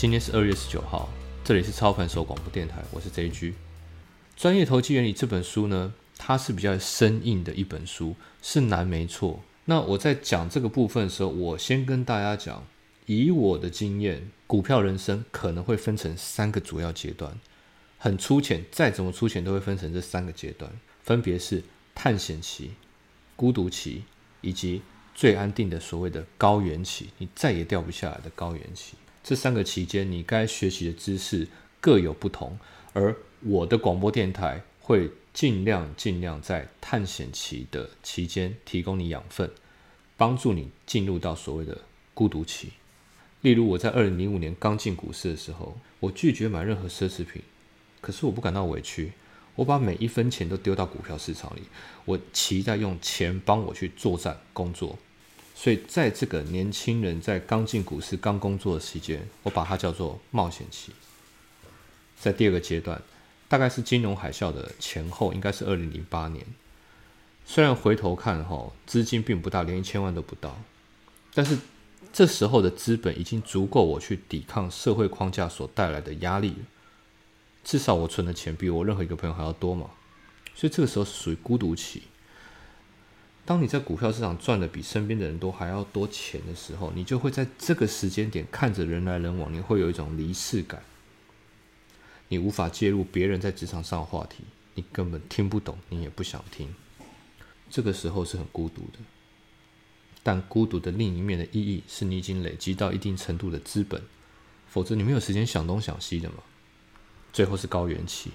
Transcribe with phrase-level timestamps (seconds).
[0.00, 1.08] 今天是二月十九号，
[1.42, 3.52] 这里是超凡手广播电台，我是 JG。
[4.36, 9.42] 专业投机原理这本书呢，它是比较生硬的一本书，是难没错。
[9.64, 12.64] 那我在讲这个部分的时候，我先跟大家讲，
[13.06, 17.36] 以我的经验，股票人生可能会分成三个主要阶段，
[17.98, 20.70] 很粗浅，再怎么粗浅都会分成这三个阶段，
[21.02, 21.64] 分别是
[21.96, 22.70] 探险期、
[23.34, 24.04] 孤独期
[24.42, 24.80] 以及
[25.12, 28.94] 最安定的所谓的高原期，你再也掉不下来的高原期。
[29.22, 31.48] 这三个期间，你该学习的知识
[31.80, 32.58] 各有不同，
[32.92, 39.50] 而我的广播电台会尽量尽量在探险期的期间提供你养分，
[40.16, 41.78] 帮助你进入到所谓的
[42.14, 42.70] 孤独期。
[43.42, 47.42] 例如，我在二零零五年刚进股市的时候，我拒绝买任何奢侈品，
[48.00, 49.12] 可是我不感到委屈，
[49.54, 51.62] 我把每一分钱都丢到股票市场里，
[52.04, 54.98] 我期待用钱帮我去作战工作。
[55.60, 60.92] 所以，在这个年轻人在刚进股市、刚工作的期间，我把它叫做冒险期。
[62.16, 63.02] 在第二个阶段，
[63.48, 66.46] 大概是金融海啸的前后，应该是二零零八年。
[67.44, 70.56] 虽然回头看，哈，资金并不大，连一千万都不到，
[71.34, 71.58] 但是
[72.12, 76.66] 这时候的资本已经足够我去抵抗社会框架所带来的压力了。
[77.64, 79.90] 至少我存的钱比我任何一个朋友还要多嘛。
[80.54, 82.04] 所以这个时候属于孤独期。
[83.48, 90.82] 当你在股票市场赚的比身边的人都还要多钱的时候，你就会在这个时间点看着人来人往，你会有一种离世感。
[92.28, 96.74] 你无法介入别人在职场上的话题，你根本听不懂，你也不想听。
[97.70, 98.98] 这个时候是很孤独的。
[100.22, 104.02] 但孤独的另一面的意义是你已经累积到一定程度的资本，
[104.68, 106.42] 否则你没有时间想东想西的嘛。
[107.32, 108.30] 最后是高原期，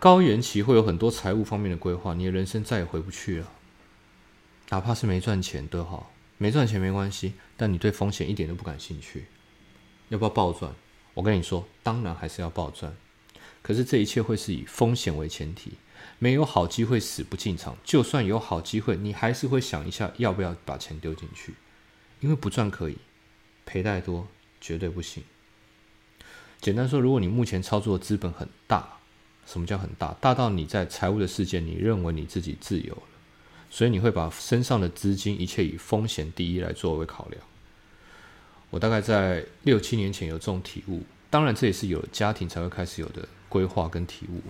[0.00, 3.48] 高原期会有很多财务方面的规划，你的人生再也回不去了。
[4.72, 9.26] 哪怕是没赚钱都好，没赚钱没关系，但你对风险一点都不感兴趣，
[10.08, 10.74] 要不要暴赚？
[11.12, 12.96] 我跟你说，当然还是要暴赚。
[13.60, 15.72] 可是这一切会是以风险为前提，
[16.18, 21.52] 没有好机会死不进场，就算有好机会，你还是会想一下要不要把钱丢进去，
[22.20, 22.96] 因为不赚可以，
[23.66, 24.26] 赔太多
[24.58, 25.22] 绝对不行。
[26.62, 29.00] 简单说，如果你目前操作的资本很大，
[29.44, 30.14] 什么叫很大？
[30.14, 33.02] 大到你在财务的世界，你认为你自己自由了。
[33.72, 37.42] 所以你会把身上的资金一切以风险第一来作为考量。
[38.68, 44.42] 我大概在六七年前有这种体悟，当然这也是有了家庭才会开始有的规划跟体悟，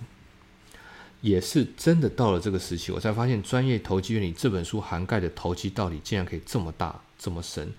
[1.21, 7.71] 也是真的到了这个时期，我才发现《专业投机原理》这本书涵盖的投机道理竟然可以这么大这么深，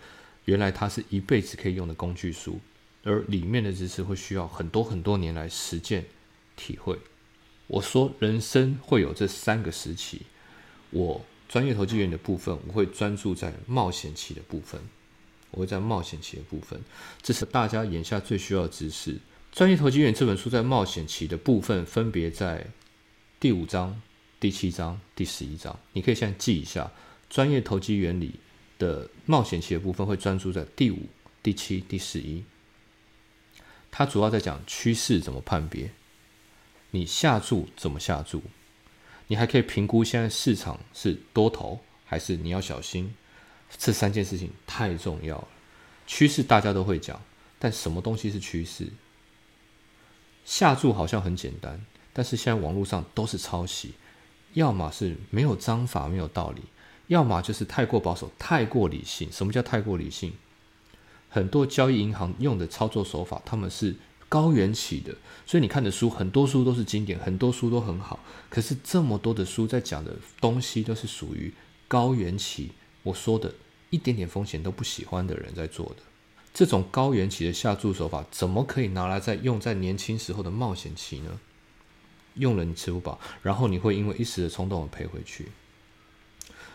[0.46, 2.58] 原来它是一辈子可以用的工具书，
[3.02, 6.06] 而里面的知识会需要很多很多年来实践
[6.56, 6.98] 体会。
[7.66, 10.22] 我说人生会有这三个时期，
[10.88, 11.22] 我。
[11.48, 14.80] 专业投机员的部分，我会专注在冒险期的部分。
[15.50, 16.82] 我会在冒险期的部分，
[17.22, 19.20] 这是大家眼下最需要的知识。
[19.52, 22.66] 专业投机员这本书在冒险期的部分，分别在
[23.38, 24.02] 第五章、
[24.40, 25.78] 第七章、第十一章。
[25.92, 26.90] 你可以现在记一下，
[27.30, 28.40] 专业投机原理
[28.80, 31.06] 的冒险期的部分会专注在第五、
[31.40, 32.42] 第七、第十一。
[33.92, 35.92] 它主要在讲趋势怎么判别，
[36.90, 38.42] 你下注怎么下注。
[39.26, 43.14] 你还可以评估现在市场是多头还是你要小心，
[43.78, 45.48] 这三件事情太重要了。
[46.06, 47.22] 趋势大家都会讲，
[47.58, 48.88] 但什么东西是趋势？
[50.44, 53.94] 下注好像很简单，但是现在网络上都是抄袭，
[54.52, 56.62] 要么是没有章法、没有道理，
[57.06, 59.32] 要么就是太过保守、太过理性。
[59.32, 60.34] 什么叫太过理性？
[61.30, 63.96] 很多交易银行用的操作手法，他们是。
[64.34, 65.14] 高原起的，
[65.46, 68.18] 所以你看的书很多书都是经典，很多书都很好。
[68.50, 71.54] 可是这么多的书在讲的东西都是属于
[71.86, 72.72] 高原期，
[73.04, 73.54] 我说的
[73.90, 76.02] 一点点风险都不喜欢的人在做的。
[76.52, 81.38] 这种高原期的下注手法，怎么可以拿来在用在年轻时候的冒险期呢？
[82.34, 85.46] 用了你吃不饱，然后你会因为一时的冲动而赔回去。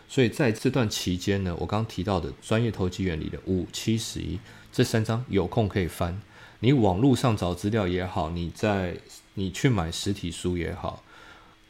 [0.08, 4.40] 所以在这段期间呢，我刚提到的专业投机原理的五七十一
[4.72, 6.22] 这三章，有空可以翻。
[6.62, 8.98] 你网络上找资料也好，你在
[9.32, 11.02] 你去买实体书也好，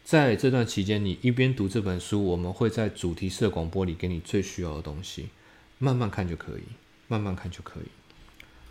[0.03, 5.29] 在这段期间，你一边读这本书，我们会在主题式广播里给你最需要的东西，
[5.79, 6.63] 慢慢看就可以，
[7.07, 7.85] 慢慢看就可以。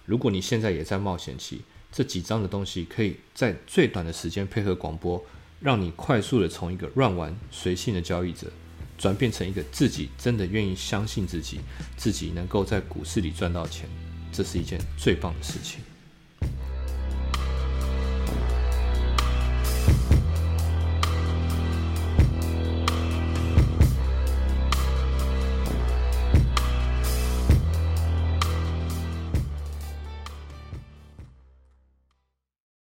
[0.05, 5.23] 如果你现在也在冒险期，这几章的东西可以在最短的时间配合广播，
[5.61, 8.51] 让你快速的从一个乱玩随性的交易者，
[8.97, 11.61] 转变成一个自己真的愿意相信自己，
[11.95, 13.87] 自己能够在股市里赚到钱，
[14.33, 15.79] 这是一件最棒的事情。